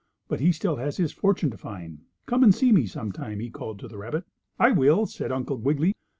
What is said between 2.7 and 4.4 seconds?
me some time," he called to the rabbit.